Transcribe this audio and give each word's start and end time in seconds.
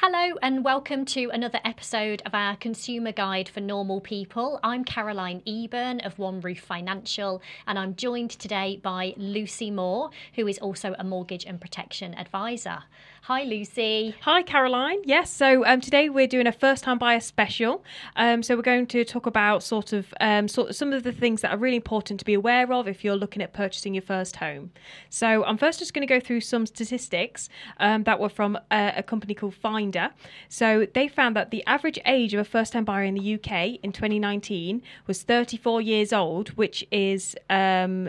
Hello, 0.00 0.38
and 0.42 0.64
welcome 0.64 1.04
to 1.06 1.28
another 1.30 1.58
episode 1.64 2.22
of 2.24 2.32
our 2.32 2.54
Consumer 2.54 3.10
Guide 3.10 3.48
for 3.48 3.58
Normal 3.58 4.00
People. 4.00 4.60
I'm 4.62 4.84
Caroline 4.84 5.42
Eburn 5.44 6.06
of 6.06 6.20
One 6.20 6.40
Roof 6.40 6.60
Financial, 6.60 7.42
and 7.66 7.76
I'm 7.76 7.96
joined 7.96 8.30
today 8.30 8.78
by 8.80 9.14
Lucy 9.16 9.72
Moore, 9.72 10.10
who 10.36 10.46
is 10.46 10.56
also 10.58 10.94
a 11.00 11.04
mortgage 11.04 11.44
and 11.44 11.60
protection 11.60 12.14
advisor. 12.14 12.84
Hi, 13.22 13.42
Lucy. 13.42 14.14
Hi, 14.22 14.42
Caroline. 14.42 15.00
Yes, 15.04 15.30
so 15.30 15.66
um, 15.66 15.80
today 15.80 16.08
we're 16.08 16.26
doing 16.26 16.46
a 16.46 16.52
first 16.52 16.84
time 16.84 16.98
buyer 16.98 17.20
special. 17.20 17.84
Um, 18.16 18.42
so 18.42 18.56
we're 18.56 18.62
going 18.62 18.86
to 18.86 19.04
talk 19.04 19.26
about 19.26 19.62
sort 19.62 19.92
of 19.92 20.14
um, 20.20 20.48
sort 20.48 20.70
of 20.70 20.76
some 20.76 20.92
of 20.92 21.02
the 21.02 21.12
things 21.12 21.42
that 21.42 21.50
are 21.50 21.58
really 21.58 21.76
important 21.76 22.20
to 22.20 22.24
be 22.24 22.32
aware 22.32 22.72
of 22.72 22.88
if 22.88 23.04
you're 23.04 23.16
looking 23.16 23.42
at 23.42 23.52
purchasing 23.52 23.92
your 23.92 24.02
first 24.02 24.36
home. 24.36 24.70
So 25.10 25.44
I'm 25.44 25.58
first 25.58 25.78
just 25.78 25.92
going 25.92 26.06
to 26.06 26.12
go 26.12 26.20
through 26.20 26.40
some 26.40 26.64
statistics 26.64 27.50
um, 27.78 28.04
that 28.04 28.18
were 28.18 28.30
from 28.30 28.56
a, 28.70 28.94
a 28.96 29.02
company 29.02 29.34
called 29.34 29.54
Finder. 29.54 30.10
So 30.48 30.86
they 30.94 31.08
found 31.08 31.36
that 31.36 31.50
the 31.50 31.66
average 31.66 31.98
age 32.06 32.32
of 32.32 32.40
a 32.40 32.44
first 32.44 32.72
time 32.72 32.84
buyer 32.84 33.04
in 33.04 33.14
the 33.14 33.34
UK 33.34 33.80
in 33.82 33.92
2019 33.92 34.80
was 35.06 35.22
34 35.22 35.82
years 35.82 36.12
old, 36.12 36.50
which 36.50 36.86
is 36.90 37.36
um, 37.50 38.08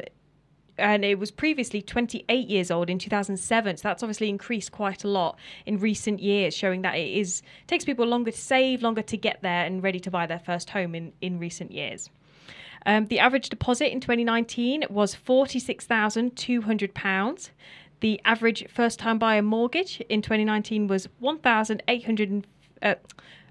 and 0.79 1.05
it 1.05 1.19
was 1.19 1.31
previously 1.31 1.81
28 1.81 2.47
years 2.47 2.71
old 2.71 2.89
in 2.89 2.97
2007 2.97 3.77
so 3.77 3.87
that's 3.87 4.03
obviously 4.03 4.29
increased 4.29 4.71
quite 4.71 5.03
a 5.03 5.07
lot 5.07 5.37
in 5.65 5.79
recent 5.79 6.19
years 6.19 6.53
showing 6.53 6.81
that 6.81 6.95
it 6.95 7.17
is 7.17 7.41
takes 7.67 7.85
people 7.85 8.05
longer 8.05 8.31
to 8.31 8.37
save 8.37 8.81
longer 8.81 9.01
to 9.01 9.17
get 9.17 9.41
there 9.41 9.65
and 9.65 9.83
ready 9.83 9.99
to 9.99 10.09
buy 10.09 10.25
their 10.25 10.39
first 10.39 10.69
home 10.71 10.95
in 10.95 11.11
in 11.21 11.39
recent 11.39 11.71
years 11.71 12.09
um, 12.85 13.07
the 13.07 13.19
average 13.19 13.49
deposit 13.49 13.91
in 13.91 13.99
2019 13.99 14.85
was 14.89 15.13
£46,200. 15.15 17.49
The 17.99 18.21
average 18.23 18.69
first 18.69 18.99
time 18.99 19.19
buyer 19.19 19.41
mortgage 19.41 19.99
in 20.07 20.21
2019 20.21 20.87
was 20.87 21.09
1,800. 21.19 22.47
Uh, 22.81 22.95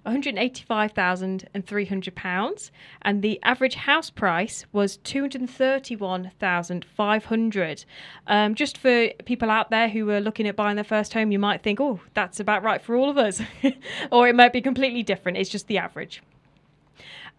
£185,300 0.08 2.70
and 3.02 3.22
the 3.22 3.38
average 3.42 3.74
house 3.74 4.08
price 4.10 4.64
was 4.72 4.96
231,500. 4.98 7.84
Um, 8.26 8.54
just 8.54 8.78
for 8.78 9.08
people 9.24 9.50
out 9.50 9.70
there 9.70 9.88
who 9.88 10.10
are 10.10 10.20
looking 10.20 10.46
at 10.48 10.56
buying 10.56 10.76
their 10.76 10.84
first 10.84 11.12
home, 11.12 11.30
you 11.30 11.38
might 11.38 11.62
think, 11.62 11.78
oh, 11.80 12.00
that's 12.14 12.40
about 12.40 12.62
right 12.62 12.80
for 12.82 12.96
all 12.96 13.10
of 13.10 13.18
us. 13.18 13.42
or 14.12 14.28
it 14.28 14.34
might 14.34 14.52
be 14.52 14.60
completely 14.60 15.02
different. 15.02 15.38
It's 15.38 15.50
just 15.50 15.68
the 15.68 15.78
average. 15.78 16.22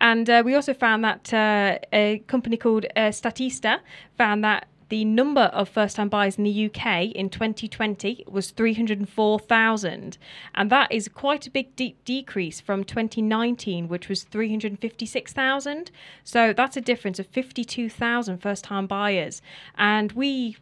And 0.02 0.30
uh, 0.30 0.44
we 0.46 0.56
also 0.56 0.74
found 0.74 1.04
that 1.04 1.34
uh, 1.34 1.78
a 1.92 2.20
company 2.28 2.56
called 2.56 2.86
uh, 2.96 3.10
Statista 3.10 3.80
found 4.18 4.46
that 4.46 4.69
the 4.90 5.06
number 5.06 5.42
of 5.42 5.70
first 5.70 5.96
time 5.96 6.10
buyers 6.10 6.38
in 6.38 6.44
the 6.44 6.66
UK 6.66 7.12
in 7.16 7.30
2020 7.30 8.26
was 8.28 8.52
304,000. 8.52 10.18
And 10.56 10.70
that 10.70 10.92
is 10.92 11.08
quite 11.08 11.48
a 11.48 11.52
big 11.52 11.76
de- 11.76 11.96
decrease 12.06 12.60
from 12.60 12.84
2019, 12.84 13.88
which 13.88 14.10
was 14.10 14.24
356,000. 14.24 15.92
So 16.24 16.54
that's 16.54 16.76
a 16.76 16.82
difference 16.82 17.20
of 17.20 17.28
52,000 17.28 18.40
first 18.40 18.64
time 18.64 18.88
buyers. 18.88 19.42
And 19.78 20.12
we 20.14 20.58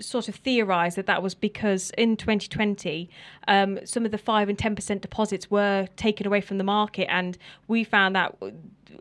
sort 0.00 0.28
of 0.28 0.36
theorised 0.36 0.96
that 0.96 1.06
that 1.06 1.22
was 1.22 1.34
because 1.34 1.90
in 1.96 2.16
2020 2.16 3.08
um, 3.48 3.78
some 3.84 4.04
of 4.04 4.10
the 4.10 4.18
5 4.18 4.48
and 4.48 4.58
10% 4.58 5.00
deposits 5.00 5.50
were 5.50 5.88
taken 5.96 6.26
away 6.26 6.40
from 6.40 6.58
the 6.58 6.64
market 6.64 7.06
and 7.10 7.38
we 7.68 7.84
found 7.84 8.14
that 8.16 8.36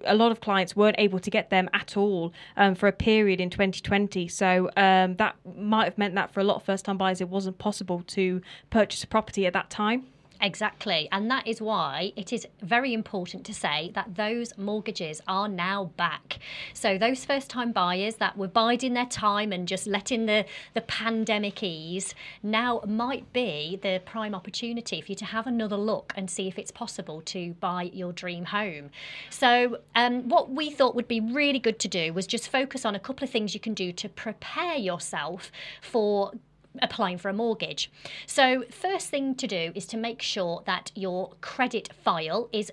a 0.06 0.16
lot 0.16 0.32
of 0.32 0.40
clients 0.40 0.76
weren't 0.76 0.96
able 1.00 1.20
to 1.20 1.30
get 1.30 1.50
them 1.50 1.70
at 1.74 1.98
all 1.98 2.34
um, 2.58 2.76
for 2.76 2.88
a 2.88 2.92
period 2.92 3.40
in 3.40 3.50
2020. 3.50 4.28
So 4.28 4.70
um, 4.78 5.16
that 5.16 5.36
might 5.58 5.86
have 5.86 5.98
meant 5.98 6.16
that 6.16 6.34
for 6.34 6.40
a 6.40 6.44
lot 6.44 6.58
of 6.58 6.64
first 6.64 6.86
time 6.86 6.98
buyers, 6.98 7.22
it 7.22 7.30
wasn't 7.30 7.58
possible 7.58 8.04
to 8.08 8.42
purchase 8.70 9.04
a 9.04 9.08
property 9.08 9.46
at 9.46 9.54
that 9.54 9.70
time. 9.70 10.08
Exactly. 10.46 11.10
And 11.12 11.30
that 11.32 11.48
is 11.48 11.60
why 11.60 12.14
it 12.16 12.32
is 12.32 12.46
very 12.62 12.94
important 12.94 13.48
to 13.48 13.54
say 13.54 13.92
that 13.96 14.14
those 14.14 14.56
mortgages 14.60 15.20
are 15.28 15.48
now 15.48 15.86
back. 15.98 16.38
So 16.72 17.00
those 17.00 17.26
first 17.26 17.50
time 17.50 17.72
buyers 17.72 18.18
that 18.18 18.38
were 18.38 18.48
biding 18.48 18.94
their 18.94 19.08
time 19.08 19.52
and 19.52 19.68
just 19.68 19.88
letting 19.88 20.28
the, 20.28 20.46
the 20.76 20.82
pandemic 20.82 21.64
ease 21.64 22.14
now 22.44 22.82
might 22.86 23.34
be 23.34 23.80
the 23.82 24.04
prime 24.06 24.36
opportunity 24.36 25.02
for 25.02 25.14
you 25.14 25.16
to 25.16 25.26
have 25.26 25.48
another 25.48 25.78
look 25.78 26.14
and 26.16 26.30
see 26.30 26.48
if 26.48 26.60
it's 26.60 26.70
possible 26.70 27.22
to 27.22 27.56
buy 27.56 27.90
your 27.92 28.14
dream 28.14 28.46
home. 28.46 28.92
So 29.32 29.80
um, 29.96 30.30
what 30.30 30.52
we 30.52 30.70
thought 30.70 30.94
would 30.94 31.08
be 31.08 31.22
really 31.22 31.58
good 31.58 31.80
to 31.80 31.88
do 31.88 32.14
was 32.14 32.28
just 32.28 32.50
focus 32.50 32.86
on 32.86 32.94
a 32.94 33.00
couple 33.00 33.24
of 33.24 33.32
things 33.32 33.56
you 33.56 33.60
can 33.60 33.74
do 33.74 33.92
to 33.94 34.08
prepare 34.08 34.76
yourself 34.76 35.52
for 35.82 36.34
applying 36.82 37.18
for 37.18 37.30
a 37.30 37.34
mortgage. 37.34 37.92
So, 38.26 38.64
first 38.70 39.10
thing 39.10 39.36
to 39.36 39.48
do 39.48 39.72
is 39.76 39.86
to 39.88 39.98
make 39.98 40.22
sure 40.22 40.64
that 40.66 40.92
your 40.96 41.32
credit 41.42 41.90
file 41.94 42.50
is 42.52 42.72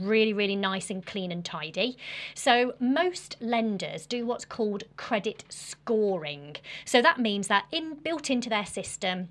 really, 0.00 0.32
really 0.32 0.56
nice 0.56 0.88
and 0.90 1.04
clean 1.04 1.32
and 1.32 1.44
tidy. 1.44 1.96
So, 2.34 2.74
most 2.78 3.36
lenders 3.40 4.06
do 4.06 4.24
what's 4.26 4.44
called 4.44 4.84
credit 4.96 5.44
scoring. 5.48 6.56
So, 6.84 7.02
that 7.02 7.18
means 7.18 7.48
that 7.48 7.66
in 7.72 7.94
built 7.96 8.30
into 8.30 8.48
their 8.48 8.66
system, 8.66 9.28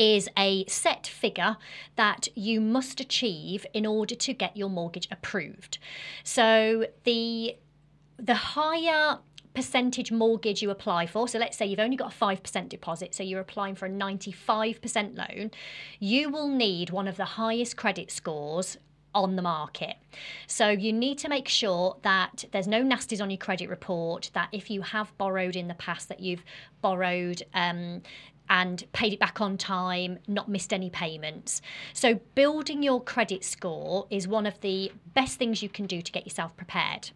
is 0.00 0.30
a 0.36 0.64
set 0.64 1.06
figure 1.06 1.58
that 1.94 2.26
you 2.34 2.58
must 2.58 3.00
achieve 3.00 3.66
in 3.74 3.84
order 3.84 4.14
to 4.14 4.32
get 4.32 4.56
your 4.56 4.70
mortgage 4.70 5.06
approved. 5.10 5.76
So 6.24 6.86
the 7.04 7.56
the 8.16 8.34
higher 8.34 9.18
percentage 9.54 10.12
mortgage 10.12 10.62
you 10.62 10.70
apply 10.70 11.06
for, 11.06 11.28
so 11.28 11.38
let's 11.38 11.56
say 11.56 11.66
you've 11.66 11.80
only 11.80 11.96
got 11.96 12.12
a 12.12 12.16
5% 12.16 12.68
deposit, 12.68 13.14
so 13.14 13.22
you're 13.22 13.40
applying 13.40 13.74
for 13.74 13.86
a 13.86 13.90
95% 13.90 15.16
loan, 15.16 15.50
you 15.98 16.30
will 16.30 16.48
need 16.48 16.90
one 16.90 17.08
of 17.08 17.16
the 17.16 17.24
highest 17.24 17.76
credit 17.76 18.10
scores 18.10 18.76
on 19.14 19.36
the 19.36 19.42
market. 19.42 19.96
So 20.46 20.68
you 20.68 20.92
need 20.92 21.18
to 21.18 21.28
make 21.28 21.48
sure 21.48 21.96
that 22.02 22.44
there's 22.52 22.68
no 22.68 22.82
nasties 22.82 23.20
on 23.20 23.30
your 23.30 23.38
credit 23.38 23.68
report, 23.68 24.30
that 24.34 24.48
if 24.52 24.70
you 24.70 24.82
have 24.82 25.16
borrowed 25.18 25.56
in 25.56 25.68
the 25.68 25.74
past, 25.74 26.08
that 26.08 26.20
you've 26.20 26.44
borrowed 26.80 27.42
um, 27.54 28.02
and 28.50 28.84
paid 28.92 29.12
it 29.12 29.20
back 29.20 29.40
on 29.40 29.56
time, 29.56 30.18
not 30.26 30.48
missed 30.48 30.72
any 30.72 30.90
payments. 30.90 31.62
So, 31.94 32.20
building 32.34 32.82
your 32.82 33.00
credit 33.00 33.44
score 33.44 34.08
is 34.10 34.26
one 34.26 34.44
of 34.44 34.60
the 34.60 34.92
best 35.14 35.38
things 35.38 35.62
you 35.62 35.68
can 35.68 35.86
do 35.86 36.02
to 36.02 36.12
get 36.12 36.26
yourself 36.26 36.56
prepared. 36.56 37.10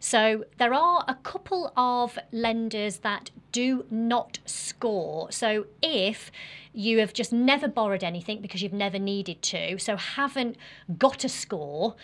So, 0.00 0.46
there 0.56 0.72
are 0.72 1.04
a 1.06 1.14
couple 1.14 1.72
of 1.76 2.18
lenders 2.32 2.98
that 3.00 3.30
do 3.52 3.84
not 3.90 4.38
score. 4.46 5.30
So, 5.30 5.66
if 5.82 6.32
you 6.72 7.00
have 7.00 7.12
just 7.12 7.32
never 7.32 7.68
borrowed 7.68 8.02
anything 8.02 8.40
because 8.40 8.62
you've 8.62 8.72
never 8.72 8.98
needed 8.98 9.42
to, 9.42 9.78
so 9.78 9.96
haven't 9.96 10.56
got 10.96 11.24
a 11.24 11.28
score, 11.28 11.96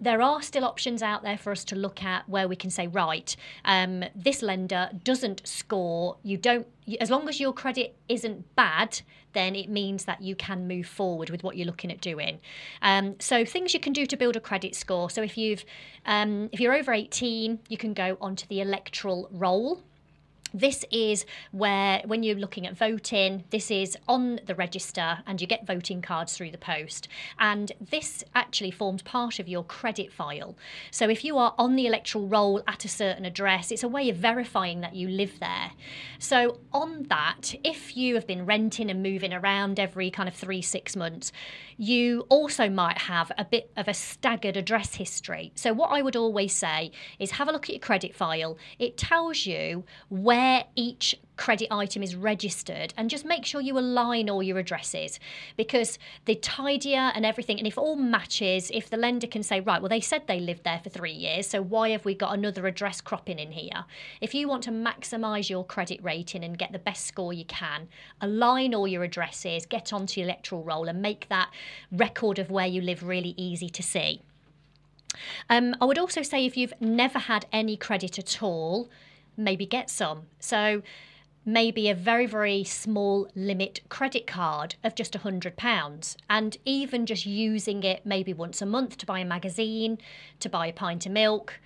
there 0.00 0.20
are 0.20 0.42
still 0.42 0.64
options 0.64 1.02
out 1.02 1.22
there 1.22 1.38
for 1.38 1.50
us 1.52 1.64
to 1.64 1.76
look 1.76 2.02
at 2.02 2.28
where 2.28 2.48
we 2.48 2.56
can 2.56 2.70
say, 2.70 2.86
right, 2.86 3.34
um, 3.64 4.04
this 4.14 4.42
lender 4.42 4.90
doesn't 5.04 5.46
score. 5.46 6.16
You 6.22 6.36
don't, 6.36 6.66
as 7.00 7.10
long 7.10 7.28
as 7.28 7.40
your 7.40 7.52
credit 7.52 7.96
isn't 8.08 8.54
bad, 8.56 9.00
then 9.32 9.54
it 9.54 9.68
means 9.68 10.04
that 10.04 10.20
you 10.20 10.34
can 10.34 10.66
move 10.66 10.86
forward 10.86 11.30
with 11.30 11.42
what 11.42 11.56
you're 11.56 11.66
looking 11.66 11.90
at 11.90 12.00
doing. 12.00 12.40
Um, 12.82 13.16
so 13.18 13.44
things 13.44 13.74
you 13.74 13.80
can 13.80 13.92
do 13.92 14.06
to 14.06 14.16
build 14.16 14.36
a 14.36 14.40
credit 14.40 14.74
score. 14.74 15.10
So 15.10 15.22
if 15.22 15.36
you've, 15.36 15.64
um, 16.06 16.48
if 16.52 16.60
you're 16.60 16.74
over 16.74 16.92
18, 16.92 17.60
you 17.68 17.76
can 17.76 17.94
go 17.94 18.16
onto 18.20 18.46
the 18.48 18.60
electoral 18.60 19.28
roll. 19.30 19.82
This 20.54 20.84
is 20.92 21.26
where, 21.50 22.00
when 22.06 22.22
you're 22.22 22.36
looking 22.36 22.64
at 22.64 22.76
voting, 22.76 23.42
this 23.50 23.72
is 23.72 23.98
on 24.06 24.38
the 24.46 24.54
register 24.54 25.18
and 25.26 25.40
you 25.40 25.48
get 25.48 25.66
voting 25.66 26.00
cards 26.00 26.36
through 26.36 26.52
the 26.52 26.58
post. 26.58 27.08
And 27.40 27.72
this 27.80 28.22
actually 28.36 28.70
forms 28.70 29.02
part 29.02 29.40
of 29.40 29.48
your 29.48 29.64
credit 29.64 30.12
file. 30.12 30.56
So 30.92 31.10
if 31.10 31.24
you 31.24 31.36
are 31.38 31.54
on 31.58 31.74
the 31.74 31.86
electoral 31.86 32.28
roll 32.28 32.62
at 32.68 32.84
a 32.84 32.88
certain 32.88 33.24
address, 33.24 33.72
it's 33.72 33.82
a 33.82 33.88
way 33.88 34.08
of 34.08 34.16
verifying 34.16 34.80
that 34.82 34.94
you 34.94 35.08
live 35.08 35.40
there. 35.40 35.72
So 36.20 36.60
on 36.72 37.02
that, 37.08 37.56
if 37.64 37.96
you 37.96 38.14
have 38.14 38.26
been 38.26 38.46
renting 38.46 38.90
and 38.90 39.02
moving 39.02 39.34
around 39.34 39.80
every 39.80 40.08
kind 40.10 40.28
of 40.28 40.36
three, 40.36 40.62
six 40.62 40.94
months, 40.94 41.32
you 41.76 42.26
also 42.28 42.68
might 42.68 42.98
have 42.98 43.30
a 43.36 43.44
bit 43.44 43.70
of 43.76 43.88
a 43.88 43.94
staggered 43.94 44.56
address 44.56 44.94
history. 44.94 45.52
So 45.54 45.72
what 45.72 45.90
I 45.90 46.02
would 46.02 46.16
always 46.16 46.54
say 46.54 46.92
is 47.18 47.32
have 47.32 47.48
a 47.48 47.52
look 47.52 47.64
at 47.64 47.74
your 47.74 47.80
credit 47.80 48.14
file. 48.14 48.58
It 48.78 48.96
tells 48.96 49.46
you 49.46 49.84
where 50.08 50.64
each 50.76 51.16
credit 51.36 51.68
item 51.70 52.02
is 52.02 52.14
registered 52.14 52.94
and 52.96 53.10
just 53.10 53.24
make 53.24 53.44
sure 53.44 53.60
you 53.60 53.78
align 53.78 54.30
all 54.30 54.42
your 54.42 54.58
addresses 54.58 55.18
because 55.56 55.98
the 56.26 56.34
tidier 56.34 57.10
and 57.14 57.26
everything 57.26 57.58
and 57.58 57.66
if 57.66 57.76
all 57.76 57.96
matches 57.96 58.70
if 58.72 58.88
the 58.88 58.96
lender 58.96 59.26
can 59.26 59.42
say 59.42 59.60
right 59.60 59.82
well 59.82 59.88
they 59.88 60.00
said 60.00 60.26
they 60.26 60.38
lived 60.38 60.64
there 60.64 60.80
for 60.82 60.90
3 60.90 61.10
years 61.10 61.46
so 61.46 61.62
why 61.62 61.90
have 61.90 62.04
we 62.04 62.14
got 62.14 62.34
another 62.34 62.66
address 62.66 63.00
cropping 63.00 63.38
in 63.38 63.52
here 63.52 63.84
if 64.20 64.34
you 64.34 64.48
want 64.48 64.62
to 64.62 64.70
maximize 64.70 65.50
your 65.50 65.64
credit 65.64 66.02
rating 66.02 66.44
and 66.44 66.58
get 66.58 66.72
the 66.72 66.78
best 66.78 67.06
score 67.06 67.32
you 67.32 67.44
can 67.44 67.88
align 68.20 68.74
all 68.74 68.86
your 68.86 69.02
addresses 69.02 69.66
get 69.66 69.92
onto 69.92 70.20
your 70.20 70.28
electoral 70.28 70.62
roll 70.62 70.88
and 70.88 71.02
make 71.02 71.28
that 71.28 71.50
record 71.90 72.38
of 72.38 72.50
where 72.50 72.66
you 72.66 72.80
live 72.80 73.02
really 73.02 73.34
easy 73.36 73.68
to 73.68 73.82
see 73.82 74.20
um, 75.48 75.76
I 75.80 75.84
would 75.84 75.98
also 75.98 76.22
say 76.22 76.44
if 76.44 76.56
you've 76.56 76.74
never 76.80 77.20
had 77.20 77.46
any 77.52 77.76
credit 77.76 78.18
at 78.18 78.42
all, 78.42 78.88
maybe 79.36 79.66
get 79.66 79.90
some. 79.90 80.22
So 80.40 80.82
maybe 81.44 81.88
a 81.88 81.94
very, 81.94 82.26
very 82.26 82.64
small 82.64 83.28
limit 83.34 83.80
credit 83.88 84.26
card 84.26 84.76
of 84.82 84.94
just 84.94 85.12
£100. 85.12 86.16
And 86.30 86.56
even 86.64 87.06
just 87.06 87.26
using 87.26 87.82
it 87.82 88.04
maybe 88.04 88.32
once 88.32 88.62
a 88.62 88.66
month 88.66 88.96
to 88.98 89.06
buy 89.06 89.20
a 89.20 89.24
magazine, 89.24 89.98
to 90.40 90.48
buy 90.48 90.66
a 90.68 90.72
pint 90.72 91.06
of 91.06 91.12
milk, 91.12 91.60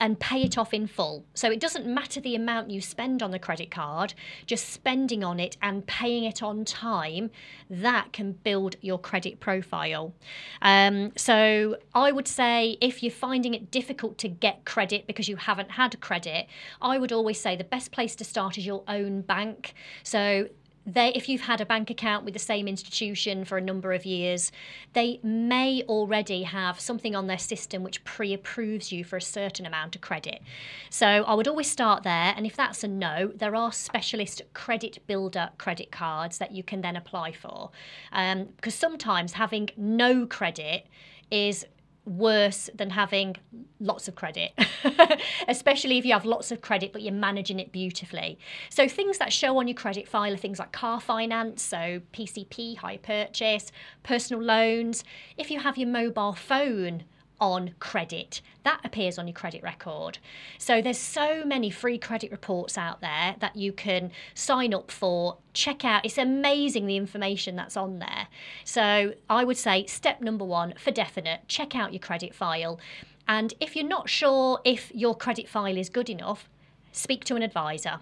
and 0.00 0.18
pay 0.20 0.42
it 0.42 0.56
off 0.56 0.72
in 0.72 0.86
full. 0.86 1.24
So 1.34 1.50
it 1.50 1.60
doesn't 1.60 1.86
matter 1.86 2.20
the 2.20 2.34
amount 2.34 2.70
you 2.70 2.80
spend 2.80 3.22
on 3.22 3.30
the 3.30 3.38
credit 3.38 3.70
card, 3.70 4.14
just 4.46 4.68
spending 4.70 5.24
on 5.24 5.40
it 5.40 5.56
and 5.60 5.86
paying 5.86 6.24
it 6.24 6.42
on 6.42 6.64
time, 6.64 7.30
that 7.70 8.12
can 8.12 8.32
build 8.32 8.76
your 8.80 8.98
credit 8.98 9.40
profile. 9.40 10.14
Um, 10.62 11.12
so 11.16 11.76
I 11.94 12.12
would 12.12 12.28
say 12.28 12.78
if 12.80 13.02
you're 13.02 13.12
finding 13.12 13.54
it 13.54 13.70
difficult 13.70 14.18
to 14.18 14.28
get 14.28 14.64
credit 14.64 15.06
because 15.06 15.28
you 15.28 15.36
haven't 15.36 15.72
had 15.72 16.00
credit, 16.00 16.46
I 16.80 16.98
would 16.98 17.12
always 17.12 17.40
say 17.40 17.56
the 17.56 17.64
best 17.64 17.92
place 17.92 18.14
to 18.16 18.24
start 18.24 18.58
is 18.58 18.66
your 18.66 18.84
own 18.88 19.22
bank. 19.22 19.74
So 20.02 20.48
they 20.88 21.12
if 21.14 21.28
you've 21.28 21.42
had 21.42 21.60
a 21.60 21.66
bank 21.66 21.90
account 21.90 22.24
with 22.24 22.32
the 22.32 22.40
same 22.40 22.66
institution 22.66 23.44
for 23.44 23.58
a 23.58 23.60
number 23.60 23.92
of 23.92 24.06
years 24.06 24.50
they 24.94 25.20
may 25.22 25.82
already 25.82 26.42
have 26.44 26.80
something 26.80 27.14
on 27.14 27.26
their 27.26 27.38
system 27.38 27.82
which 27.82 28.02
pre-approves 28.04 28.90
you 28.90 29.04
for 29.04 29.16
a 29.16 29.22
certain 29.22 29.66
amount 29.66 29.94
of 29.94 30.00
credit. 30.00 30.40
So 30.90 31.06
i 31.06 31.34
would 31.34 31.46
always 31.46 31.70
start 31.70 32.02
there 32.02 32.32
and 32.36 32.46
if 32.46 32.56
that's 32.56 32.82
a 32.82 32.88
no 32.88 33.30
there 33.34 33.54
are 33.54 33.72
specialist 33.72 34.42
credit 34.54 34.98
builder 35.06 35.50
credit 35.58 35.92
cards 35.92 36.38
that 36.38 36.52
you 36.52 36.62
can 36.62 36.80
then 36.80 36.96
apply 36.96 37.32
for. 37.32 37.70
Um, 38.12 38.48
because 38.56 38.74
sometimes 38.74 39.34
having 39.34 39.68
no 39.76 40.26
credit 40.26 40.86
is 41.30 41.66
worse 42.08 42.70
than 42.74 42.90
having 42.90 43.36
lots 43.80 44.08
of 44.08 44.14
credit, 44.14 44.52
especially 45.48 45.98
if 45.98 46.04
you 46.04 46.12
have 46.12 46.24
lots 46.24 46.50
of 46.50 46.60
credit 46.60 46.92
but 46.92 47.02
you're 47.02 47.12
managing 47.12 47.60
it 47.60 47.72
beautifully. 47.72 48.38
So, 48.70 48.88
things 48.88 49.18
that 49.18 49.32
show 49.32 49.58
on 49.58 49.68
your 49.68 49.74
credit 49.74 50.08
file 50.08 50.32
are 50.32 50.36
things 50.36 50.58
like 50.58 50.72
car 50.72 51.00
finance, 51.00 51.62
so 51.62 52.00
PCP, 52.12 52.78
hire 52.78 52.98
purchase, 52.98 53.70
personal 54.02 54.42
loans. 54.42 55.04
If 55.36 55.50
you 55.50 55.60
have 55.60 55.76
your 55.76 55.88
mobile 55.88 56.32
phone 56.32 57.04
on 57.40 57.74
credit. 57.78 58.40
That 58.64 58.80
appears 58.84 59.18
on 59.18 59.26
your 59.26 59.34
credit 59.34 59.62
record. 59.62 60.18
So 60.58 60.82
there's 60.82 60.98
so 60.98 61.44
many 61.44 61.70
free 61.70 61.98
credit 61.98 62.30
reports 62.30 62.76
out 62.76 63.00
there 63.00 63.36
that 63.38 63.56
you 63.56 63.72
can 63.72 64.10
sign 64.34 64.74
up 64.74 64.90
for, 64.90 65.38
check 65.54 65.84
out. 65.84 66.04
It's 66.04 66.18
amazing 66.18 66.86
the 66.86 66.96
information 66.96 67.56
that's 67.56 67.76
on 67.76 67.98
there. 67.98 68.28
So 68.64 69.14
I 69.30 69.44
would 69.44 69.56
say 69.56 69.86
step 69.86 70.20
number 70.20 70.44
1 70.44 70.74
for 70.78 70.90
definite, 70.90 71.40
check 71.48 71.74
out 71.74 71.92
your 71.92 72.00
credit 72.00 72.34
file. 72.34 72.78
And 73.26 73.54
if 73.60 73.76
you're 73.76 73.86
not 73.86 74.08
sure 74.08 74.60
if 74.64 74.90
your 74.94 75.14
credit 75.14 75.48
file 75.48 75.76
is 75.76 75.88
good 75.88 76.08
enough, 76.08 76.48
speak 76.98 77.24
to 77.24 77.36
an 77.36 77.42
advisor. 77.42 78.00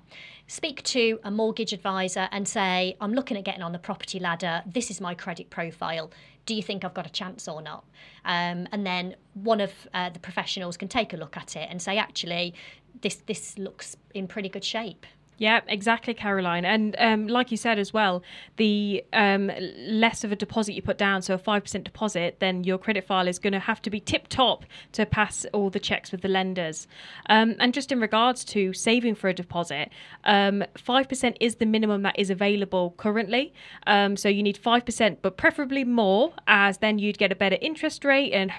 Speak 0.48 0.82
to 0.84 1.18
a 1.24 1.30
mortgage 1.30 1.72
advisor 1.72 2.28
and 2.30 2.46
say, 2.46 2.96
I'm 3.00 3.12
looking 3.12 3.36
at 3.36 3.44
getting 3.44 3.62
on 3.62 3.72
the 3.72 3.78
property 3.78 4.18
ladder. 4.18 4.62
This 4.66 4.90
is 4.90 5.00
my 5.00 5.14
credit 5.14 5.50
profile 5.50 6.10
do 6.46 6.54
you 6.54 6.62
think 6.62 6.84
I've 6.84 6.94
got 6.94 7.06
a 7.06 7.10
chance 7.10 7.48
or 7.48 7.60
not? 7.60 7.84
Um, 8.24 8.68
and 8.72 8.86
then 8.86 9.16
one 9.34 9.60
of 9.60 9.72
uh, 9.92 10.10
the 10.10 10.20
professionals 10.20 10.76
can 10.76 10.88
take 10.88 11.12
a 11.12 11.16
look 11.16 11.36
at 11.36 11.56
it 11.56 11.68
and 11.70 11.82
say, 11.82 11.98
actually, 11.98 12.54
this 13.02 13.16
this 13.26 13.58
looks 13.58 13.96
in 14.14 14.26
pretty 14.26 14.48
good 14.48 14.64
shape. 14.64 15.04
Yeah, 15.38 15.60
exactly, 15.68 16.14
Caroline. 16.14 16.64
And 16.64 16.96
um, 16.98 17.26
like 17.28 17.50
you 17.50 17.58
said 17.58 17.78
as 17.78 17.92
well, 17.92 18.22
the 18.56 19.04
um, 19.12 19.50
less 19.86 20.24
of 20.24 20.32
a 20.32 20.36
deposit 20.36 20.72
you 20.72 20.80
put 20.80 20.96
down, 20.96 21.20
so 21.20 21.34
a 21.34 21.38
5% 21.38 21.84
deposit, 21.84 22.36
then 22.40 22.64
your 22.64 22.78
credit 22.78 23.04
file 23.04 23.28
is 23.28 23.38
going 23.38 23.52
to 23.52 23.58
have 23.58 23.82
to 23.82 23.90
be 23.90 24.00
tip 24.00 24.28
top 24.28 24.64
to 24.92 25.04
pass 25.04 25.44
all 25.52 25.68
the 25.68 25.78
checks 25.78 26.10
with 26.10 26.22
the 26.22 26.28
lenders. 26.28 26.86
Um, 27.28 27.54
and 27.58 27.74
just 27.74 27.92
in 27.92 28.00
regards 28.00 28.44
to 28.46 28.72
saving 28.72 29.14
for 29.14 29.28
a 29.28 29.34
deposit, 29.34 29.90
5% 30.26 31.24
um, 31.24 31.34
is 31.38 31.56
the 31.56 31.66
minimum 31.66 32.02
that 32.02 32.18
is 32.18 32.30
available 32.30 32.94
currently. 32.96 33.52
Um, 33.86 34.16
so 34.16 34.30
you 34.30 34.42
need 34.42 34.58
5%, 34.58 35.18
but 35.20 35.36
preferably 35.36 35.84
more, 35.84 36.32
as 36.46 36.78
then 36.78 36.98
you'd 36.98 37.18
get 37.18 37.30
a 37.30 37.36
better 37.36 37.58
interest 37.60 38.06
rate 38.06 38.32
and 38.32 38.52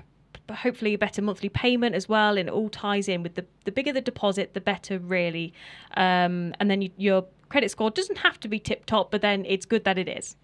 hopefully 0.49 0.93
a 0.93 0.97
better 0.97 1.21
monthly 1.21 1.49
payment 1.49 1.95
as 1.95 2.07
well 2.07 2.37
and 2.37 2.49
it 2.49 2.51
all 2.51 2.69
ties 2.69 3.07
in 3.07 3.23
with 3.23 3.35
the 3.35 3.45
the 3.65 3.71
bigger 3.71 3.91
the 3.91 4.01
deposit 4.01 4.53
the 4.53 4.61
better 4.61 4.99
really. 4.99 5.53
Um, 5.95 6.53
and 6.59 6.69
then 6.69 6.81
you, 6.81 6.91
your 6.97 7.25
credit 7.49 7.71
score 7.71 7.91
doesn't 7.91 8.19
have 8.19 8.39
to 8.41 8.47
be 8.47 8.59
tip 8.59 8.85
top 8.85 9.11
but 9.11 9.21
then 9.21 9.45
it's 9.45 9.65
good 9.65 9.83
that 9.83 9.97
it 9.97 10.07
is. 10.07 10.35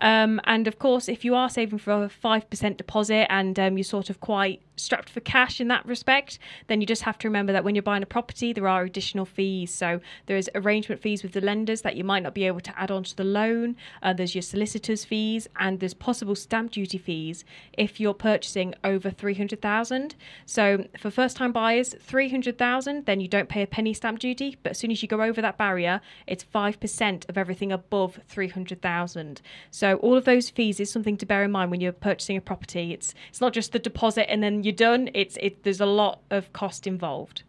Um, 0.00 0.40
and 0.44 0.66
of 0.66 0.78
course, 0.78 1.08
if 1.08 1.24
you 1.24 1.34
are 1.34 1.50
saving 1.50 1.78
for 1.78 2.04
a 2.04 2.08
5% 2.08 2.76
deposit 2.76 3.30
and 3.30 3.58
um, 3.58 3.76
you're 3.76 3.84
sort 3.84 4.08
of 4.08 4.20
quite 4.20 4.62
strapped 4.80 5.10
for 5.10 5.20
cash 5.20 5.60
in 5.60 5.68
that 5.68 5.84
respect, 5.86 6.38
then 6.66 6.80
you 6.80 6.86
just 6.86 7.02
have 7.02 7.18
to 7.18 7.28
remember 7.28 7.52
that 7.52 7.64
when 7.64 7.74
you're 7.74 7.82
buying 7.82 8.02
a 8.02 8.06
property, 8.06 8.52
there 8.52 8.68
are 8.68 8.82
additional 8.82 9.24
fees. 9.24 9.72
So 9.72 10.00
there's 10.26 10.48
arrangement 10.54 11.00
fees 11.00 11.22
with 11.22 11.32
the 11.32 11.40
lenders 11.40 11.82
that 11.82 11.96
you 11.96 12.04
might 12.04 12.22
not 12.22 12.34
be 12.34 12.44
able 12.44 12.60
to 12.60 12.78
add 12.80 12.90
on 12.90 13.04
to 13.04 13.16
the 13.16 13.24
loan. 13.24 13.76
Uh, 14.02 14.12
there's 14.12 14.34
your 14.34 14.42
solicitor's 14.42 15.04
fees 15.04 15.48
and 15.58 15.80
there's 15.80 15.94
possible 15.94 16.34
stamp 16.34 16.72
duty 16.72 16.98
fees 16.98 17.44
if 17.72 18.00
you're 18.00 18.14
purchasing 18.14 18.74
over 18.84 19.10
300,000. 19.10 20.14
So 20.46 20.84
for 20.98 21.10
first 21.10 21.36
time 21.36 21.52
buyers, 21.52 21.94
300,000, 22.00 23.06
then 23.06 23.20
you 23.20 23.28
don't 23.28 23.48
pay 23.48 23.62
a 23.62 23.66
penny 23.66 23.94
stamp 23.94 24.18
duty. 24.18 24.56
But 24.62 24.70
as 24.70 24.78
soon 24.78 24.90
as 24.90 25.02
you 25.02 25.08
go 25.08 25.22
over 25.22 25.40
that 25.42 25.58
barrier, 25.58 26.00
it's 26.26 26.44
5% 26.44 27.28
of 27.28 27.38
everything 27.38 27.72
above 27.72 28.18
300,000. 28.28 29.42
So 29.70 29.96
all 29.96 30.16
of 30.16 30.24
those 30.24 30.50
fees 30.50 30.80
is 30.80 30.90
something 30.90 31.16
to 31.18 31.26
bear 31.26 31.44
in 31.44 31.50
mind 31.50 31.70
when 31.70 31.80
you're 31.80 31.92
purchasing 31.92 32.36
a 32.36 32.40
property. 32.40 32.92
It's 32.92 33.14
it's 33.28 33.40
not 33.40 33.52
just 33.52 33.72
the 33.72 33.78
deposit 33.78 34.30
and 34.30 34.42
then 34.42 34.62
you're 34.70 34.76
done. 34.76 35.10
It's 35.14 35.36
it 35.38 35.64
there's 35.64 35.80
a 35.80 35.86
lot 35.86 36.20
of 36.30 36.52
cost 36.52 36.86
involved. 36.86 37.42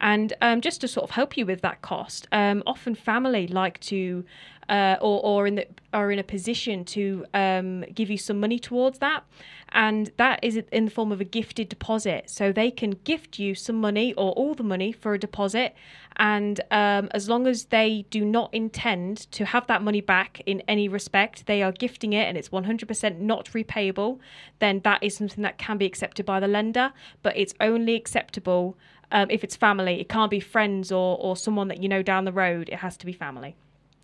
And 0.00 0.32
um, 0.40 0.60
just 0.60 0.80
to 0.82 0.88
sort 0.88 1.04
of 1.04 1.10
help 1.10 1.36
you 1.36 1.44
with 1.44 1.60
that 1.62 1.82
cost, 1.82 2.28
um, 2.30 2.62
often 2.66 2.94
family 2.94 3.48
like 3.48 3.80
to 3.80 4.24
uh, 4.68 4.96
or, 5.00 5.24
or 5.24 5.46
in 5.46 5.56
the, 5.56 5.66
are 5.92 6.12
in 6.12 6.18
a 6.18 6.24
position 6.24 6.84
to 6.84 7.24
um, 7.32 7.82
give 7.94 8.10
you 8.10 8.18
some 8.18 8.38
money 8.38 8.58
towards 8.58 8.98
that. 8.98 9.24
And 9.70 10.10
that 10.16 10.40
is 10.42 10.56
in 10.72 10.86
the 10.86 10.90
form 10.90 11.12
of 11.12 11.20
a 11.20 11.24
gifted 11.24 11.68
deposit. 11.68 12.30
So 12.30 12.52
they 12.52 12.70
can 12.70 12.92
gift 13.04 13.38
you 13.38 13.54
some 13.54 13.76
money 13.76 14.14
or 14.14 14.32
all 14.32 14.54
the 14.54 14.62
money 14.62 14.92
for 14.92 15.14
a 15.14 15.18
deposit. 15.18 15.74
And 16.16 16.60
um, 16.70 17.08
as 17.12 17.28
long 17.28 17.46
as 17.46 17.66
they 17.66 18.06
do 18.10 18.24
not 18.24 18.52
intend 18.52 19.30
to 19.32 19.44
have 19.44 19.66
that 19.66 19.82
money 19.82 20.00
back 20.00 20.42
in 20.46 20.62
any 20.68 20.88
respect, 20.88 21.46
they 21.46 21.62
are 21.62 21.72
gifting 21.72 22.12
it 22.12 22.24
and 22.24 22.36
it's 22.36 22.48
100% 22.48 23.18
not 23.18 23.46
repayable, 23.52 24.18
then 24.58 24.80
that 24.84 25.02
is 25.02 25.16
something 25.16 25.42
that 25.42 25.58
can 25.58 25.78
be 25.78 25.86
accepted 25.86 26.24
by 26.26 26.40
the 26.40 26.48
lender. 26.48 26.92
But 27.22 27.36
it's 27.36 27.54
only 27.60 27.94
acceptable 27.94 28.76
um, 29.12 29.30
if 29.30 29.44
it's 29.44 29.56
family. 29.56 30.00
It 30.00 30.08
can't 30.08 30.30
be 30.30 30.40
friends 30.40 30.90
or, 30.92 31.18
or 31.18 31.36
someone 31.36 31.68
that 31.68 31.82
you 31.82 31.88
know 31.88 32.02
down 32.02 32.24
the 32.24 32.32
road. 32.32 32.68
It 32.68 32.76
has 32.76 32.96
to 32.98 33.06
be 33.06 33.12
family. 33.12 33.56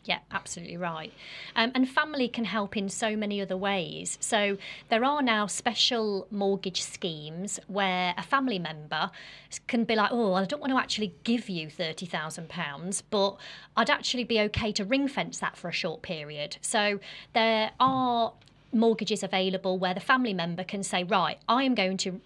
Yeah, 0.05 0.19
absolutely 0.31 0.77
right. 0.77 1.13
Um, 1.57 1.73
and 1.75 1.89
family 1.89 2.29
can 2.29 2.45
help 2.45 2.77
in 2.77 2.89
so 2.91 3.17
many 3.17 3.41
other 3.41 3.57
ways. 3.57 4.19
So 4.21 4.59
there 4.91 5.05
are 5.05 5.23
now 5.23 5.47
special 5.47 6.27
mortgage 6.31 6.83
schemes 6.83 7.59
where 7.69 8.15
a 8.19 8.23
family 8.23 8.59
member 8.59 9.11
can 9.67 9.85
be 9.85 9.97
like, 9.97 10.11
oh, 10.13 10.35
I 10.35 10.45
don't 10.45 10.61
want 10.61 10.73
to 10.73 10.79
actually 10.79 11.15
give 11.25 11.49
you 11.49 11.69
£30,000, 11.69 13.03
but 13.09 13.37
I'd 13.77 13.91
actually 13.91 14.25
be 14.25 14.41
okay 14.41 14.73
to 14.73 14.85
ring 14.85 15.09
fence 15.09 15.39
that 15.39 15.57
for 15.57 15.69
a 15.69 15.73
short 15.73 16.03
period. 16.03 16.59
So 16.61 17.01
there 17.33 17.71
are 17.81 18.35
mortgages 18.73 19.23
available 19.23 19.79
where 19.79 19.95
the 19.95 20.01
family 20.01 20.35
member 20.35 20.65
can 20.65 20.83
say, 20.83 21.05
right, 21.05 21.39
I 21.49 21.63
am 21.63 21.75
going 21.75 21.97
to 21.99 22.21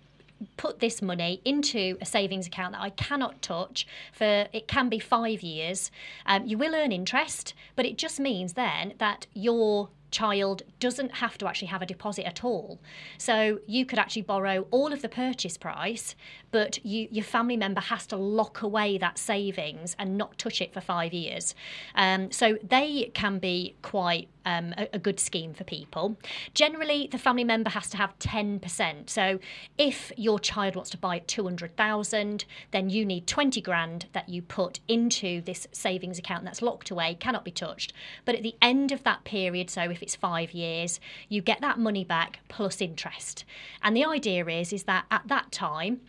put 0.57 0.80
this 0.80 1.02
money 1.02 1.40
into 1.45 1.97
a 2.00 2.07
savings 2.07 2.47
account 2.47 2.73
that 2.73 2.80
I 2.80 2.90
cannot 2.90 3.42
touch 3.42 3.87
for 4.12 4.47
it 4.52 4.68
can 4.68 4.88
be 4.88 4.99
five 4.99 5.42
years. 5.42 5.90
Um, 6.26 6.47
you 6.47 6.59
will 6.59 6.75
earn 6.75 6.92
interest, 6.92 7.54
but 7.76 7.87
it 7.87 7.99
just 7.99 8.21
means 8.21 8.54
then 8.54 8.95
that 8.99 9.26
your 9.35 9.90
child 10.11 10.62
doesn't 10.80 11.16
have 11.16 11.37
to 11.38 11.47
actually 11.47 11.68
have 11.68 11.83
a 11.83 11.87
deposit 11.87 12.26
at 12.26 12.45
all. 12.45 12.78
So 13.18 13.61
you 13.66 13.85
could 13.85 13.99
actually 13.99 14.23
borrow 14.23 14.66
all 14.71 14.92
of 14.92 15.02
the 15.02 15.09
purchase 15.09 15.57
price, 15.57 16.14
but 16.50 16.85
you, 16.85 17.09
your 17.11 17.25
family 17.25 17.57
member 17.57 17.80
has 17.80 18.07
to 18.09 18.16
lock 18.16 18.62
away 18.62 18.99
that 18.99 19.18
savings 19.18 19.95
and 19.99 20.16
not 20.16 20.38
touch 20.38 20.61
it 20.61 20.73
for 20.73 20.80
five 20.80 21.12
years. 21.12 21.54
Um, 21.95 22.30
so 22.30 22.59
they 22.66 23.11
can 23.14 23.38
be 23.38 23.76
quite 23.83 24.28
um, 24.49 24.73
a, 24.78 24.88
a, 24.95 24.99
good 24.99 25.21
scheme 25.21 25.52
for 25.52 25.62
people. 25.64 26.17
Generally, 26.55 27.09
the 27.12 27.19
family 27.19 27.45
member 27.45 27.69
has 27.71 27.90
to 27.90 27.99
have 27.99 28.19
10%. 28.19 29.11
So 29.11 29.38
if 29.76 30.11
your 30.17 30.38
child 30.38 30.75
wants 30.75 30.90
to 30.90 30.97
buy 30.97 31.19
200,000, 31.19 32.47
then 32.71 32.88
you 32.88 33.05
need 33.05 33.26
20 33.26 33.61
grand 33.61 34.07
that 34.12 34.31
you 34.31 34.40
put 34.40 34.81
into 34.88 35.43
this 35.43 35.69
savings 35.73 36.19
account 36.19 36.45
that's 36.45 36.62
locked 36.62 36.90
away, 36.90 37.14
cannot 37.14 37.45
be 37.45 37.50
touched. 37.50 37.93
But 38.25 38.37
at 38.37 38.43
the 38.43 38.55
end 38.62 38.90
of 38.90 39.02
that 39.05 39.25
period, 39.25 39.69
so 39.69 39.83
if 39.83 40.02
it's 40.02 40.17
five 40.17 40.52
years, 40.52 40.99
you 41.28 41.43
get 41.43 41.61
that 41.61 41.78
money 41.78 42.05
back 42.05 42.40
plus 42.49 42.81
interest. 42.81 43.45
And 43.83 43.95
the 43.95 44.07
idea 44.07 44.47
is, 44.47 44.73
is 44.73 44.85
that 44.85 45.05
at 45.11 45.28
that 45.28 45.52
time, 45.52 46.00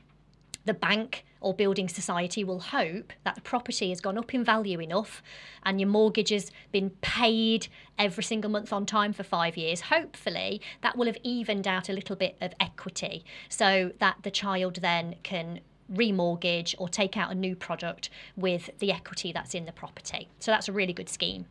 the 0.63 0.73
bank 0.73 1.25
or 1.41 1.53
building 1.53 1.87
society 1.87 2.43
will 2.43 2.59
hope 2.59 3.13
that 3.23 3.35
the 3.35 3.41
property 3.41 3.89
has 3.89 4.01
gone 4.01 4.17
up 4.17 4.33
in 4.33 4.43
value 4.43 4.79
enough 4.79 5.21
and 5.63 5.79
your 5.79 5.89
mortgage 5.89 6.29
has 6.29 6.51
been 6.71 6.89
paid 7.01 7.67
every 7.97 8.23
single 8.23 8.49
month 8.49 8.73
on 8.73 8.85
time 8.85 9.13
for 9.13 9.23
five 9.23 9.57
years. 9.57 9.81
Hopefully, 9.81 10.61
that 10.81 10.97
will 10.97 11.05
have 11.05 11.17
evened 11.23 11.67
out 11.67 11.89
a 11.89 11.93
little 11.93 12.15
bit 12.15 12.35
of 12.41 12.53
equity 12.59 13.23
so 13.47 13.91
that 13.99 14.17
the 14.23 14.31
child 14.31 14.75
then 14.77 15.15
can 15.23 15.61
remortgage 15.93 16.75
or 16.77 16.87
take 16.87 17.17
out 17.17 17.31
a 17.31 17.35
new 17.35 17.55
product 17.55 18.09
with 18.35 18.69
the 18.79 18.91
equity 18.91 19.31
that's 19.31 19.55
in 19.55 19.65
the 19.65 19.71
property. 19.71 20.27
So 20.39 20.51
that's 20.51 20.67
a 20.67 20.71
really 20.71 20.93
good 20.93 21.09
scheme. 21.09 21.45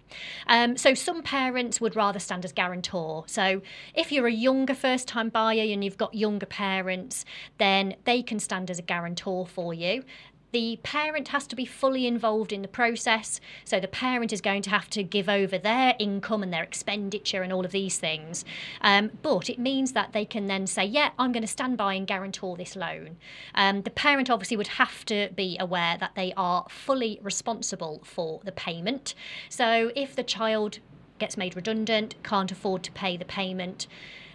Um, 0.47 0.77
so 0.77 0.95
some 0.95 1.23
parents 1.23 1.81
would 1.81 1.97
rather 1.97 2.19
stand 2.19 2.45
as 2.45 2.53
guarantor. 2.53 3.25
So 3.27 3.63
if 3.95 4.13
you're 4.13 4.27
a 4.27 4.33
younger 4.33 4.75
first 4.75 5.09
time 5.09 5.29
buyer 5.29 5.73
and 5.73 5.83
you've 5.85 5.99
got 5.99 6.15
younger 6.15 6.47
parents, 6.47 7.25
then 7.59 7.97
they 8.05 8.23
can 8.23 8.39
stand 8.39 8.71
as 8.71 8.79
a 8.79 8.83
guarantor 8.83 9.47
for 9.47 9.75
you 9.75 10.05
the 10.53 10.79
parent 10.83 11.29
has 11.29 11.47
to 11.49 11.57
be 11.57 11.65
fully 11.65 12.07
involved 12.07 12.53
in 12.53 12.63
the 12.63 12.69
process. 12.69 13.41
So 13.65 13.81
the 13.81 13.89
parent 13.89 14.33
is 14.33 14.41
going 14.41 14.63
to 14.63 14.71
have 14.71 14.89
to 14.91 15.03
give 15.03 15.29
over 15.29 15.59
their 15.59 15.95
income 15.99 16.43
and 16.43 16.53
their 16.53 16.63
expenditure 16.63 17.43
and 17.43 17.53
all 17.53 17.65
of 17.65 17.73
these 17.73 17.99
things. 17.99 18.45
Um, 18.81 19.11
but 19.23 19.51
it 19.51 19.59
means 19.59 19.93
that 19.93 20.13
they 20.13 20.25
can 20.25 20.47
then 20.47 20.67
say, 20.67 20.85
yeah, 20.85 21.11
I'm 21.19 21.33
going 21.33 21.43
to 21.43 21.47
stand 21.49 21.77
by 21.77 21.95
and 21.95 22.07
guarantor 22.07 22.57
this 22.57 22.77
loan. 22.77 23.17
Um, 23.55 23.83
the 23.83 23.91
parent 23.91 24.31
obviously 24.31 24.57
would 24.57 24.69
have 24.69 25.05
to 25.07 25.29
be 25.35 25.57
aware 25.61 25.97
that 25.99 26.15
they 26.15 26.33
are 26.37 26.67
fully 26.71 27.19
responsible 27.23 28.01
for 28.05 28.41
the 28.45 28.53
payment. 28.53 29.15
So 29.49 29.93
if 29.95 30.17
the 30.17 30.23
child 30.23 30.79
gets 31.19 31.37
made 31.37 31.57
redundant, 31.57 32.15
can't 32.23 32.53
afford 32.53 32.83
to 32.85 32.93
pay 32.93 33.17
the 33.17 33.25
payment, 33.25 33.87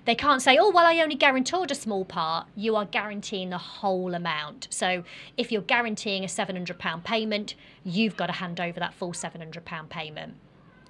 they 0.06 0.16
can't 0.16 0.42
say, 0.42 0.58
oh, 0.60 0.70
well, 0.70 0.86
I 0.86 1.00
only 1.00 1.16
guaranteed 1.16 1.72
a 1.72 1.76
small 1.76 2.04
part. 2.04 2.48
You 2.56 2.76
are 2.76 2.86
guaranteeing 2.86 3.50
the 3.50 3.58
whole 3.58 4.14
amount. 4.14 4.68
So 4.70 5.04
if 5.38 5.52
you're 5.52 5.62
guaranteeing 5.62 6.24
a 6.24 6.28
£700 6.28 7.04
payment, 7.04 7.56
you've 7.84 8.18
got 8.18 8.28
to 8.28 8.34
hand 8.34 8.60
over 8.60 8.80
that 8.80 8.94
full 8.94 9.14
£700 9.14 9.90
payment. 9.90 10.36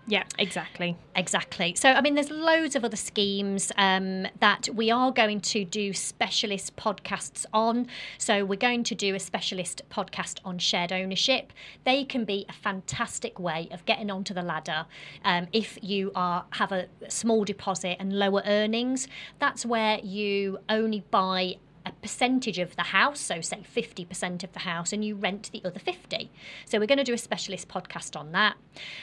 Yeah, 0.06 0.24
exactly. 0.38 0.98
Exactly. 1.16 1.76
So, 1.76 1.90
I 1.92 2.02
mean, 2.02 2.16
there's 2.16 2.30
loads 2.30 2.76
of 2.76 2.84
other 2.84 2.98
schemes 2.98 3.72
um, 3.78 4.28
that 4.40 4.68
we 4.74 4.92
are 4.92 5.12
going 5.12 5.40
to 5.42 5.64
do 5.64 5.94
specialist 5.94 6.76
podcasts 6.76 7.46
on. 7.54 7.88
So, 8.18 8.44
we're 8.44 8.58
going 8.58 8.84
to 8.86 8.96
do 8.96 9.16
a 9.16 9.20
specialist 9.20 9.82
podcast 9.90 10.40
on 10.44 10.60
shared 10.60 10.92
ownership. 10.92 11.54
They 11.86 12.04
can 12.04 12.26
be 12.26 12.46
a 12.50 12.54
fantastic 12.54 13.40
way 13.40 13.70
of 13.72 13.86
getting 13.86 14.12
onto 14.12 14.34
the 14.34 14.42
ladder 14.42 14.86
um, 15.24 15.48
if 15.54 15.80
you 15.82 16.12
are 16.16 16.46
have 16.52 16.74
a 16.74 16.88
small 17.08 17.46
deposit 17.46 17.96
and 18.00 18.12
lower 18.12 18.44
earnings. 18.46 19.08
That's 19.40 19.66
where 19.66 20.00
you 20.00 20.60
only 20.68 21.04
buy 21.12 21.56
a 21.86 21.92
percentage 21.92 22.60
of 22.60 22.76
the 22.76 22.84
house, 22.84 23.20
so 23.20 23.42
say 23.42 23.62
50% 23.76 24.44
of 24.44 24.54
the 24.54 24.60
house, 24.60 24.94
and 24.94 25.04
you 25.04 25.16
rent 25.16 25.50
the 25.52 25.62
other 25.66 25.80
50. 25.80 26.30
So 26.66 26.80
we're 26.80 26.88
going 26.88 26.98
to 26.98 27.04
do 27.04 27.14
a 27.14 27.18
specialist 27.18 27.68
podcast 27.68 28.18
on 28.20 28.32
that. 28.32 28.56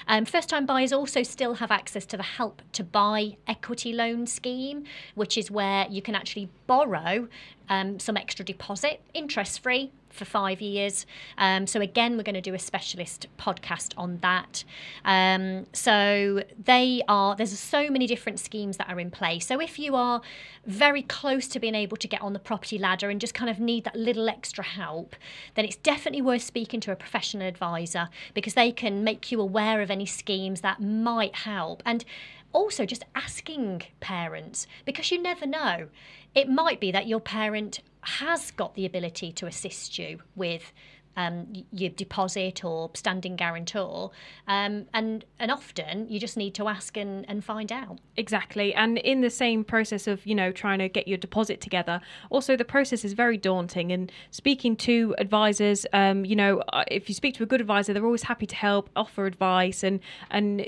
Um, 0.09 0.25
first 0.25 0.49
time 0.49 0.67
buyers 0.67 0.93
also 0.93 1.23
still 1.23 1.55
have 1.55 1.71
access 1.71 2.07
to 2.07 2.17
the 2.17 2.23
Help 2.23 2.63
to 2.73 2.85
Buy 2.85 3.37
equity 3.47 3.93
loan 3.93 4.27
scheme, 4.27 4.85
which 5.15 5.37
is 5.37 5.51
where 5.51 5.87
you 5.89 6.03
can 6.03 6.15
actually 6.15 6.49
borrow 6.67 7.29
um, 7.69 7.99
some 7.99 8.17
extra 8.17 8.45
deposit, 8.45 9.01
interest 9.15 9.61
free, 9.61 9.93
for 10.11 10.25
five 10.25 10.61
years. 10.61 11.07
Um, 11.39 11.67
so 11.67 11.81
again, 11.81 12.17
we're 12.17 12.23
going 12.23 12.35
to 12.35 12.41
do 12.41 12.55
a 12.55 12.59
specialist 12.59 13.27
podcast 13.39 13.93
on 13.97 14.19
that. 14.19 14.65
Um, 15.05 15.67
so 15.73 16.43
they 16.63 17.03
are 17.09 17.37
there's 17.37 17.59
so 17.59 17.91
many 17.91 18.07
different 18.07 18.41
schemes 18.41 18.77
that 18.77 18.89
are 18.89 19.01
in 19.01 19.11
place. 19.11 19.47
So 19.47 19.61
if 19.61 19.79
you 19.79 19.95
are 19.97 20.21
very 20.67 21.03
close 21.03 21.49
to 21.49 21.61
being 21.61 21.75
able 21.75 21.97
to 21.97 22.09
get 22.09 22.21
on 22.21 22.33
the 22.33 22.39
property 22.39 22.79
ladder 22.79 23.11
and 23.11 23.21
just 23.21 23.35
kind 23.35 23.51
of 23.51 23.59
need 23.59 23.85
that 23.85 23.97
little 23.97 24.29
extra 24.29 24.65
help, 24.65 25.17
then 25.55 25.65
it's 25.65 25.77
definitely 25.77 26.23
worth 26.23 26.43
speaking 26.43 26.81
to 26.81 26.93
a 26.93 26.97
professional 26.97 27.47
advisor 27.47 28.09
because 28.35 28.55
they 28.55 28.71
can 28.73 29.03
make 29.03 29.33
you 29.33 29.41
aware 29.41 29.81
of 29.81 29.91
any 29.91 30.07
schemes 30.07 30.61
that 30.61 30.81
might 30.81 31.35
help 31.35 31.83
and 31.87 32.05
also 32.53 32.85
just 32.85 33.05
asking 33.15 33.83
parents 34.01 34.67
because 34.85 35.11
you 35.13 35.23
never 35.23 35.47
know 35.47 35.87
it 36.35 36.49
might 36.49 36.81
be 36.81 36.91
that 36.93 37.07
your 37.07 37.21
parent 37.21 37.81
has 38.03 38.51
got 38.51 38.75
the 38.75 38.87
ability 38.87 39.33
to 39.33 39.47
assist 39.47 39.99
you 39.99 40.21
with 40.35 40.73
um, 41.17 41.53
your 41.73 41.91
deposit 41.91 42.65
or 42.65 42.91
standing 42.95 43.37
guarantor. 43.37 44.11
Um, 44.47 44.87
and 44.95 45.25
and 45.39 45.51
often 45.51 46.09
you 46.09 46.21
just 46.21 46.37
need 46.37 46.55
to 46.55 46.69
ask 46.69 46.97
and, 46.97 47.29
and 47.29 47.45
find 47.45 47.73
out. 47.73 47.99
Exactly. 48.17 48.75
And 48.75 48.99
in 48.99 49.21
the 49.21 49.31
same 49.31 49.65
process 49.65 50.07
of, 50.07 50.25
you 50.27 50.35
know, 50.35 50.53
trying 50.53 50.79
to 50.79 50.89
get 50.89 51.09
your 51.09 51.19
deposit 51.19 51.61
together, 51.61 52.01
also 52.31 52.57
the 52.57 52.65
process 52.65 53.05
is 53.05 53.13
very 53.13 53.37
daunting. 53.37 53.93
And 53.93 54.13
speaking 54.31 54.77
to 54.77 55.15
advisors, 55.19 55.87
um, 55.93 56.25
you 56.25 56.37
know, 56.37 56.63
uh, 56.73 56.85
if 56.89 57.09
you 57.09 57.15
speak 57.15 57.35
to 57.35 57.43
a 57.43 57.47
good 57.47 57.61
advisor, 57.61 57.93
they're 57.93 58.05
always 58.05 58.23
happy 58.23 58.47
to 58.47 58.57
help, 58.57 58.91
offer 58.97 59.27
advice 59.27 59.83
and 59.83 60.01
and 60.31 60.67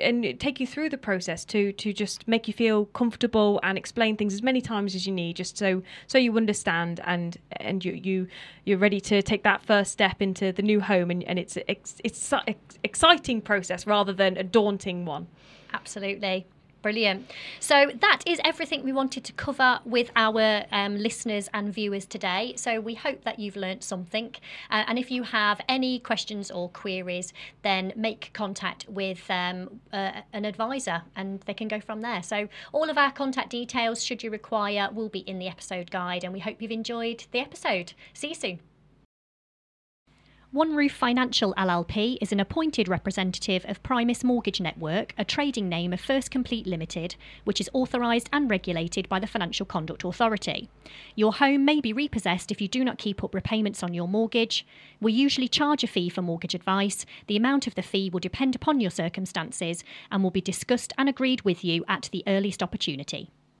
and 0.00 0.38
take 0.38 0.60
you 0.60 0.66
through 0.66 0.88
the 0.88 0.98
process 0.98 1.44
to 1.46 1.72
to 1.72 1.92
just 1.92 2.26
make 2.28 2.46
you 2.46 2.54
feel 2.54 2.86
comfortable 2.86 3.60
and 3.62 3.76
explain 3.76 4.16
things 4.16 4.34
as 4.34 4.42
many 4.42 4.60
times 4.60 4.94
as 4.94 5.06
you 5.06 5.12
need, 5.12 5.36
just 5.36 5.56
so 5.56 5.82
so 6.06 6.18
you 6.18 6.36
understand 6.36 7.00
and 7.04 7.38
and 7.52 7.84
you 7.84 7.92
you 7.92 8.26
you're 8.64 8.78
ready 8.78 9.00
to 9.00 9.22
take 9.22 9.39
that 9.42 9.64
first 9.64 9.92
step 9.92 10.20
into 10.20 10.52
the 10.52 10.62
new 10.62 10.80
home, 10.80 11.10
and, 11.10 11.22
and 11.24 11.38
it's 11.38 11.56
it's 11.68 11.96
it's 12.04 12.32
an 12.32 12.54
exciting 12.82 13.40
process 13.40 13.86
rather 13.86 14.12
than 14.12 14.36
a 14.36 14.44
daunting 14.44 15.04
one. 15.04 15.26
Absolutely. 15.72 16.46
Brilliant. 16.82 17.30
So 17.58 17.90
that 18.00 18.22
is 18.24 18.40
everything 18.42 18.84
we 18.84 18.92
wanted 18.92 19.22
to 19.24 19.32
cover 19.34 19.80
with 19.84 20.10
our 20.16 20.64
um, 20.72 20.96
listeners 20.96 21.48
and 21.52 21.72
viewers 21.72 22.06
today. 22.06 22.54
So 22.56 22.80
we 22.80 22.94
hope 22.94 23.24
that 23.24 23.38
you've 23.38 23.56
learnt 23.56 23.84
something. 23.84 24.34
Uh, 24.70 24.84
and 24.86 24.98
if 24.98 25.10
you 25.10 25.24
have 25.24 25.60
any 25.68 25.98
questions 25.98 26.50
or 26.50 26.70
queries, 26.70 27.34
then 27.62 27.92
make 27.96 28.30
contact 28.32 28.86
with 28.88 29.30
um, 29.30 29.80
uh, 29.92 30.22
an 30.32 30.46
advisor 30.46 31.02
and 31.16 31.40
they 31.42 31.54
can 31.54 31.68
go 31.68 31.80
from 31.80 32.00
there. 32.00 32.22
So 32.22 32.48
all 32.72 32.88
of 32.88 32.96
our 32.96 33.12
contact 33.12 33.50
details, 33.50 34.02
should 34.02 34.22
you 34.22 34.30
require, 34.30 34.88
will 34.90 35.10
be 35.10 35.20
in 35.20 35.38
the 35.38 35.48
episode 35.48 35.90
guide. 35.90 36.24
And 36.24 36.32
we 36.32 36.40
hope 36.40 36.62
you've 36.62 36.70
enjoyed 36.70 37.24
the 37.30 37.40
episode. 37.40 37.92
See 38.14 38.28
you 38.28 38.34
soon. 38.34 38.60
One 40.52 40.74
Roof 40.74 40.90
Financial 40.90 41.54
LLP 41.54 42.18
is 42.20 42.32
an 42.32 42.40
appointed 42.40 42.88
representative 42.88 43.64
of 43.68 43.84
Primis 43.84 44.24
Mortgage 44.24 44.60
Network, 44.60 45.14
a 45.16 45.24
trading 45.24 45.68
name 45.68 45.92
of 45.92 46.00
First 46.00 46.32
Complete 46.32 46.66
Limited, 46.66 47.14
which 47.44 47.60
is 47.60 47.70
authorised 47.72 48.28
and 48.32 48.50
regulated 48.50 49.08
by 49.08 49.20
the 49.20 49.28
Financial 49.28 49.64
Conduct 49.64 50.02
Authority. 50.02 50.68
Your 51.14 51.34
home 51.34 51.64
may 51.64 51.80
be 51.80 51.92
repossessed 51.92 52.50
if 52.50 52.60
you 52.60 52.66
do 52.66 52.82
not 52.82 52.98
keep 52.98 53.22
up 53.22 53.32
repayments 53.32 53.84
on 53.84 53.94
your 53.94 54.08
mortgage. 54.08 54.66
We 55.00 55.12
usually 55.12 55.46
charge 55.46 55.84
a 55.84 55.86
fee 55.86 56.08
for 56.08 56.20
mortgage 56.20 56.56
advice. 56.56 57.06
The 57.28 57.36
amount 57.36 57.68
of 57.68 57.76
the 57.76 57.82
fee 57.82 58.10
will 58.10 58.18
depend 58.18 58.56
upon 58.56 58.80
your 58.80 58.90
circumstances 58.90 59.84
and 60.10 60.20
will 60.20 60.32
be 60.32 60.40
discussed 60.40 60.92
and 60.98 61.08
agreed 61.08 61.42
with 61.42 61.62
you 61.62 61.84
at 61.86 62.08
the 62.10 62.24
earliest 62.26 62.60
opportunity. 62.60 63.30